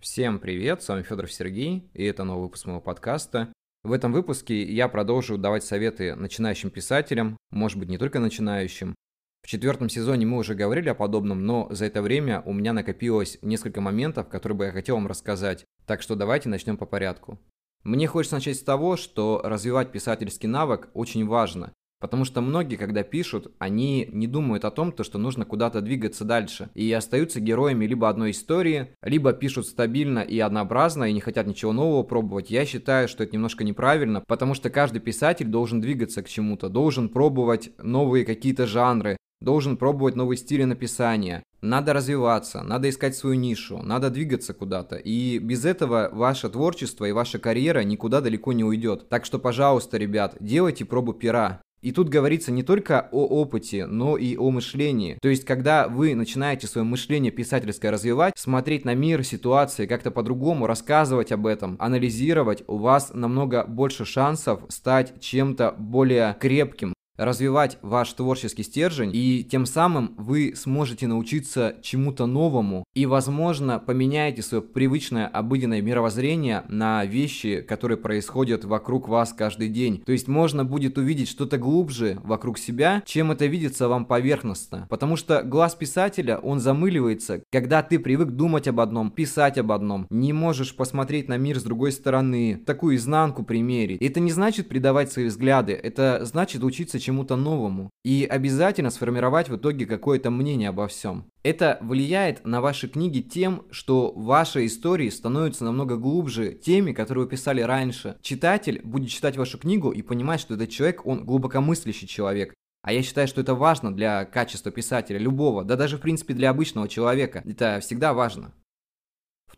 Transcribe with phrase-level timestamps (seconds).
[0.00, 3.52] Всем привет, с вами Федор Сергей, и это новый выпуск моего подкаста.
[3.82, 8.94] В этом выпуске я продолжу давать советы начинающим писателям, может быть не только начинающим.
[9.42, 13.38] В четвертом сезоне мы уже говорили о подобном, но за это время у меня накопилось
[13.42, 15.66] несколько моментов, которые бы я хотел вам рассказать.
[15.84, 17.38] Так что давайте начнем по порядку.
[17.84, 21.74] Мне хочется начать с того, что развивать писательский навык очень важно.
[22.00, 26.24] Потому что многие, когда пишут, они не думают о том, то, что нужно куда-то двигаться
[26.24, 26.70] дальше.
[26.74, 31.72] И остаются героями либо одной истории, либо пишут стабильно и однообразно, и не хотят ничего
[31.72, 32.50] нового пробовать.
[32.50, 37.10] Я считаю, что это немножко неправильно, потому что каждый писатель должен двигаться к чему-то, должен
[37.10, 41.42] пробовать новые какие-то жанры, должен пробовать новые стили написания.
[41.60, 44.96] Надо развиваться, надо искать свою нишу, надо двигаться куда-то.
[44.96, 49.10] И без этого ваше творчество и ваша карьера никуда далеко не уйдет.
[49.10, 51.60] Так что, пожалуйста, ребят, делайте пробу пера.
[51.82, 55.18] И тут говорится не только о опыте, но и о мышлении.
[55.22, 60.66] То есть, когда вы начинаете свое мышление писательское развивать, смотреть на мир, ситуации как-то по-другому,
[60.66, 68.12] рассказывать об этом, анализировать, у вас намного больше шансов стать чем-то более крепким, развивать ваш
[68.14, 75.26] творческий стержень, и тем самым вы сможете научиться чему-то новому, и, возможно, поменяете свое привычное
[75.26, 80.02] обыденное мировоззрение на вещи, которые происходят вокруг вас каждый день.
[80.04, 84.86] То есть можно будет увидеть что-то глубже вокруг себя, чем это видится вам поверхностно.
[84.88, 90.06] Потому что глаз писателя, он замыливается, когда ты привык думать об одном, писать об одном,
[90.08, 94.00] не можешь посмотреть на мир с другой стороны, такую изнанку примерить.
[94.00, 99.48] Это не значит предавать свои взгляды, это значит учиться чему чему-то новому и обязательно сформировать
[99.48, 101.24] в итоге какое-то мнение обо всем.
[101.42, 107.30] Это влияет на ваши книги тем, что ваши истории становятся намного глубже теми, которые вы
[107.30, 108.16] писали раньше.
[108.22, 112.54] Читатель будет читать вашу книгу и понимать, что этот человек, он глубокомыслящий человек.
[112.82, 116.50] А я считаю, что это важно для качества писателя, любого, да даже в принципе для
[116.50, 117.42] обычного человека.
[117.44, 118.52] Это всегда важно.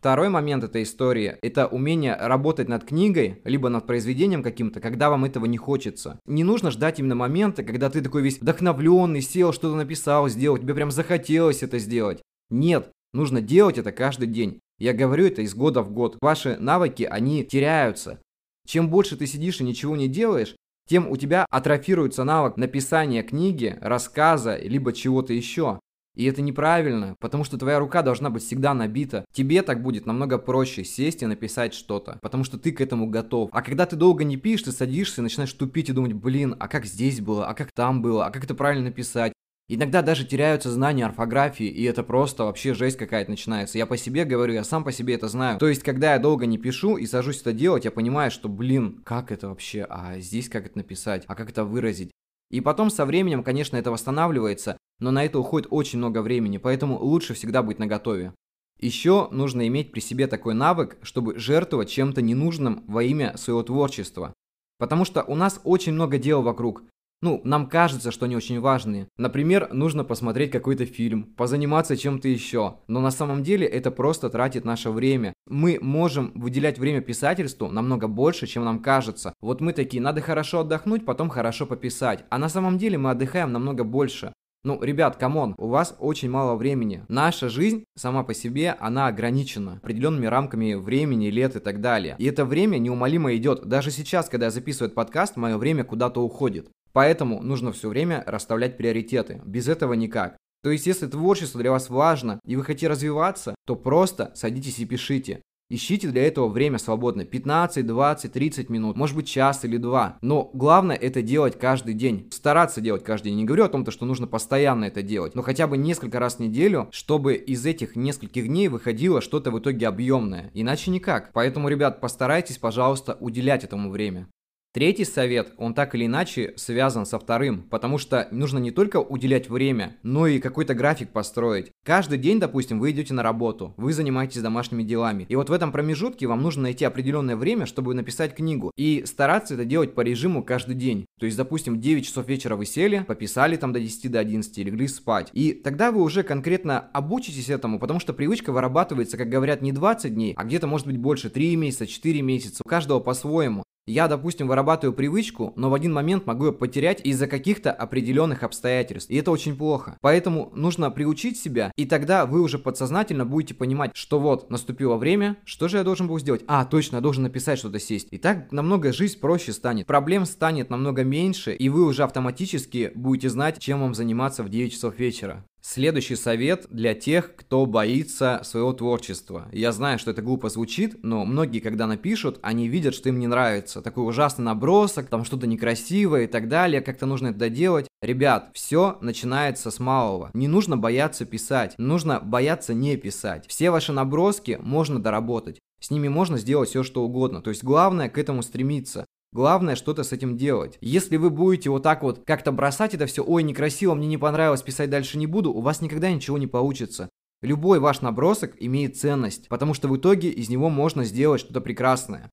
[0.02, 5.24] Второй момент этой истории– это умение работать над книгой, либо над произведением каким-то, когда вам
[5.24, 6.18] этого не хочется.
[6.26, 10.74] Не нужно ждать именно момента, когда ты такой весь вдохновленный, сел, что-то написал, сделал, тебе
[10.74, 12.20] прям захотелось это сделать.
[12.50, 14.58] Нет, нужно делать это каждый день.
[14.80, 16.18] Я говорю это из года в год.
[16.20, 18.20] Ваши навыки, они теряются.
[18.66, 20.56] Чем больше ты сидишь и ничего не делаешь,
[20.88, 25.78] тем у тебя атрофируется навык написания книги, рассказа, либо чего-то еще.
[26.14, 29.24] И это неправильно, потому что твоя рука должна быть всегда набита.
[29.32, 33.48] Тебе так будет намного проще сесть и написать что-то, потому что ты к этому готов.
[33.52, 36.68] А когда ты долго не пишешь, ты садишься и начинаешь тупить и думать, блин, а
[36.68, 39.32] как здесь было, а как там было, а как это правильно написать.
[39.68, 43.78] Иногда даже теряются знания орфографии, и это просто вообще жесть какая-то начинается.
[43.78, 45.58] Я по себе говорю, я сам по себе это знаю.
[45.58, 49.00] То есть, когда я долго не пишу и сажусь это делать, я понимаю, что, блин,
[49.04, 52.10] как это вообще, а здесь как это написать, а как это выразить.
[52.52, 56.98] И потом со временем, конечно, это восстанавливается, но на это уходит очень много времени, поэтому
[56.98, 58.34] лучше всегда быть наготове.
[58.78, 64.34] Еще нужно иметь при себе такой навык, чтобы жертвовать чем-то ненужным во имя своего творчества.
[64.78, 66.82] Потому что у нас очень много дел вокруг.
[67.22, 69.06] Ну, нам кажется, что они очень важные.
[69.16, 72.78] Например, нужно посмотреть какой-то фильм, позаниматься чем-то еще.
[72.88, 75.32] Но на самом деле это просто тратит наше время.
[75.46, 79.34] Мы можем выделять время писательству намного больше, чем нам кажется.
[79.40, 82.24] Вот мы такие, надо хорошо отдохнуть, потом хорошо пописать.
[82.28, 84.32] А на самом деле мы отдыхаем намного больше.
[84.64, 87.04] Ну, ребят, come on, у вас очень мало времени.
[87.08, 92.14] Наша жизнь сама по себе, она ограничена определенными рамками времени, лет и так далее.
[92.18, 93.66] И это время неумолимо идет.
[93.66, 96.68] Даже сейчас, когда я записываю этот подкаст, мое время куда-то уходит.
[96.92, 99.40] Поэтому нужно все время расставлять приоритеты.
[99.44, 100.36] Без этого никак.
[100.62, 104.86] То есть, если творчество для вас важно и вы хотите развиваться, то просто садитесь и
[104.86, 105.42] пишите.
[105.72, 107.24] Ищите для этого время свободное.
[107.24, 110.18] 15, 20, 30 минут, может быть час или два.
[110.20, 112.28] Но главное это делать каждый день.
[112.30, 113.38] Стараться делать каждый день.
[113.38, 116.40] Не говорю о том, что нужно постоянно это делать, но хотя бы несколько раз в
[116.40, 120.50] неделю, чтобы из этих нескольких дней выходило что-то в итоге объемное.
[120.52, 121.32] Иначе никак.
[121.32, 124.28] Поэтому, ребят, постарайтесь, пожалуйста, уделять этому время.
[124.74, 129.50] Третий совет, он так или иначе связан со вторым, потому что нужно не только уделять
[129.50, 131.70] время, но и какой-то график построить.
[131.84, 135.26] Каждый день, допустим, вы идете на работу, вы занимаетесь домашними делами.
[135.28, 138.72] И вот в этом промежутке вам нужно найти определенное время, чтобы написать книгу.
[138.74, 141.04] И стараться это делать по режиму каждый день.
[141.20, 144.88] То есть, допустим, 9 часов вечера вы сели, пописали там до 10 до 11, легли
[144.88, 145.28] спать.
[145.34, 150.14] И тогда вы уже конкретно обучитесь этому, потому что привычка вырабатывается, как говорят, не 20
[150.14, 152.62] дней, а где-то может быть больше 3 месяца, 4 месяца.
[152.64, 153.64] У каждого по-своему.
[153.86, 159.10] Я, допустим, вырабатываю привычку, но в один момент могу ее потерять из-за каких-то определенных обстоятельств.
[159.10, 159.98] И это очень плохо.
[160.00, 165.36] Поэтому нужно приучить себя, и тогда вы уже подсознательно будете понимать, что вот, наступило время,
[165.44, 166.44] что же я должен был сделать?
[166.46, 168.06] А, точно, я должен написать что-то сесть.
[168.12, 169.88] И так намного жизнь проще станет.
[169.88, 174.72] Проблем станет намного меньше, и вы уже автоматически будете знать, чем вам заниматься в 9
[174.72, 175.44] часов вечера.
[175.64, 179.48] Следующий совет для тех, кто боится своего творчества.
[179.52, 183.28] Я знаю, что это глупо звучит, но многие, когда напишут, они видят, что им не
[183.28, 183.80] нравится.
[183.80, 187.86] Такой ужасный набросок, там что-то некрасивое и так далее, как-то нужно это доделать.
[188.02, 190.32] Ребят, все начинается с малого.
[190.34, 193.46] Не нужно бояться писать, нужно бояться не писать.
[193.46, 195.60] Все ваши наброски можно доработать.
[195.80, 197.40] С ними можно сделать все, что угодно.
[197.40, 199.04] То есть главное к этому стремиться.
[199.32, 200.76] Главное что-то с этим делать.
[200.80, 204.62] Если вы будете вот так вот как-то бросать это все, ой, некрасиво, мне не понравилось,
[204.62, 207.08] писать дальше не буду, у вас никогда ничего не получится.
[207.40, 212.30] Любой ваш набросок имеет ценность, потому что в итоге из него можно сделать что-то прекрасное.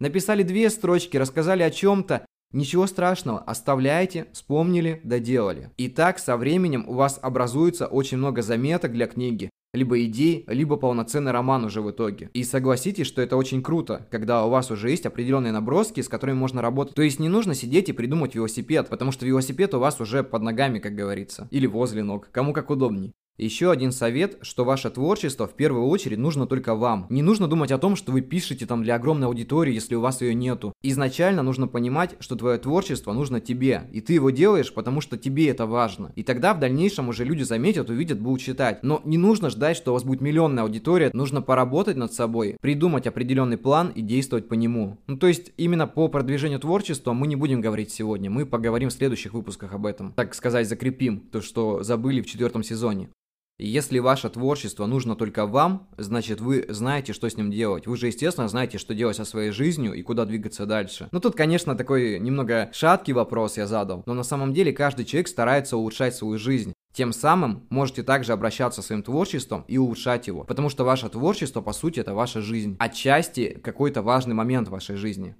[0.00, 5.70] Написали две строчки, рассказали о чем-то, Ничего страшного, оставляйте, вспомнили, доделали.
[5.76, 10.76] И так со временем у вас образуется очень много заметок для книги, либо идей, либо
[10.76, 12.30] полноценный роман уже в итоге.
[12.32, 16.36] И согласитесь, что это очень круто, когда у вас уже есть определенные наброски, с которыми
[16.36, 16.94] можно работать.
[16.94, 20.42] То есть не нужно сидеть и придумать велосипед, потому что велосипед у вас уже под
[20.42, 21.48] ногами, как говорится.
[21.50, 23.12] Или возле ног, кому как удобней.
[23.40, 27.06] Еще один совет, что ваше творчество в первую очередь нужно только вам.
[27.08, 30.20] Не нужно думать о том, что вы пишете там для огромной аудитории, если у вас
[30.20, 30.74] ее нету.
[30.82, 35.48] Изначально нужно понимать, что твое творчество нужно тебе, и ты его делаешь, потому что тебе
[35.48, 36.12] это важно.
[36.16, 38.82] И тогда в дальнейшем уже люди заметят, увидят, будут читать.
[38.82, 43.06] Но не нужно ждать, что у вас будет миллионная аудитория, нужно поработать над собой, придумать
[43.06, 44.98] определенный план и действовать по нему.
[45.06, 48.92] Ну то есть именно по продвижению творчества мы не будем говорить сегодня, мы поговорим в
[48.92, 50.12] следующих выпусках об этом.
[50.12, 53.08] Так сказать, закрепим то, что забыли в четвертом сезоне.
[53.62, 57.86] Если ваше творчество нужно только вам, значит вы знаете, что с ним делать.
[57.86, 61.08] Вы же, естественно, знаете, что делать со своей жизнью и куда двигаться дальше.
[61.12, 65.28] Ну тут, конечно, такой немного шаткий вопрос я задал, но на самом деле каждый человек
[65.28, 66.72] старается улучшать свою жизнь.
[66.94, 71.72] Тем самым можете также обращаться своим творчеством и улучшать его, потому что ваше творчество, по
[71.72, 72.76] сути, это ваша жизнь.
[72.80, 75.36] Отчасти какой-то важный момент в вашей жизни.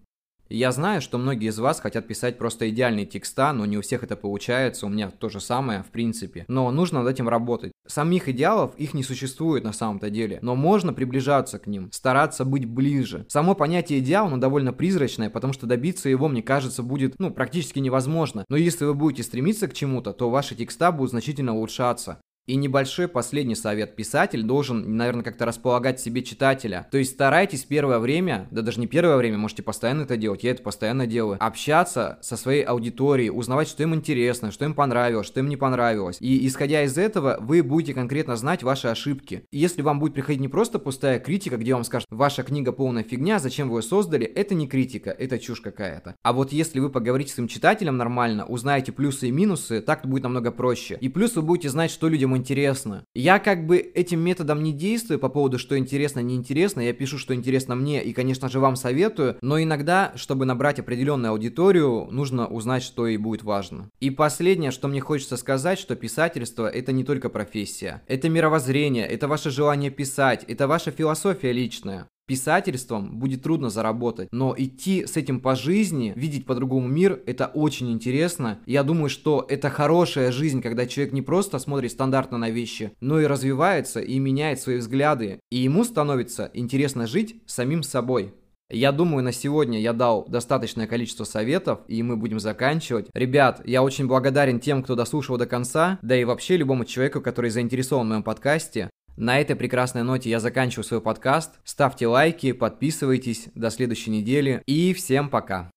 [0.52, 4.02] Я знаю, что многие из вас хотят писать просто идеальные текста, но не у всех
[4.02, 6.44] это получается, у меня то же самое, в принципе.
[6.48, 7.70] Но нужно над этим работать.
[7.86, 12.64] Самих идеалов их не существует на самом-то деле, но можно приближаться к ним, стараться быть
[12.64, 13.26] ближе.
[13.28, 17.78] Само понятие идеал, оно довольно призрачное, потому что добиться его, мне кажется, будет, ну, практически
[17.78, 18.44] невозможно.
[18.48, 22.20] Но если вы будете стремиться к чему-то, то ваши текста будут значительно улучшаться.
[22.50, 23.94] И небольшой последний совет.
[23.94, 26.88] Писатель должен, наверное, как-то располагать себе читателя.
[26.90, 30.50] То есть старайтесь первое время, да даже не первое время, можете постоянно это делать, я
[30.50, 35.38] это постоянно делаю, общаться со своей аудиторией, узнавать, что им интересно, что им понравилось, что
[35.38, 36.16] им не понравилось.
[36.18, 39.44] И исходя из этого, вы будете конкретно знать ваши ошибки.
[39.52, 43.04] И если вам будет приходить не просто пустая критика, где вам скажут, ваша книга полная
[43.04, 46.16] фигня, зачем вы ее создали, это не критика, это чушь какая-то.
[46.24, 50.24] А вот если вы поговорите с своим читателем нормально, узнаете плюсы и минусы, так будет
[50.24, 50.98] намного проще.
[51.00, 53.04] И плюс вы будете знать, что людям интересно.
[53.14, 56.80] Я как бы этим методом не действую по поводу, что интересно, неинтересно.
[56.80, 59.36] Я пишу, что интересно мне и, конечно же, вам советую.
[59.42, 63.90] Но иногда, чтобы набрать определенную аудиторию, нужно узнать, что ей будет важно.
[64.00, 68.02] И последнее, что мне хочется сказать, что писательство это не только профессия.
[68.06, 74.54] Это мировоззрение, это ваше желание писать, это ваша философия личная писательством будет трудно заработать, но
[74.56, 78.60] идти с этим по жизни, видеть по-другому мир, это очень интересно.
[78.66, 83.20] Я думаю, что это хорошая жизнь, когда человек не просто смотрит стандартно на вещи, но
[83.20, 88.32] и развивается и меняет свои взгляды, и ему становится интересно жить самим собой.
[88.72, 93.08] Я думаю, на сегодня я дал достаточное количество советов, и мы будем заканчивать.
[93.12, 97.50] Ребят, я очень благодарен тем, кто дослушал до конца, да и вообще любому человеку, который
[97.50, 98.88] заинтересован в моем подкасте.
[99.20, 101.60] На этой прекрасной ноте я заканчиваю свой подкаст.
[101.62, 103.48] Ставьте лайки, подписывайтесь.
[103.54, 105.70] До следующей недели и всем пока.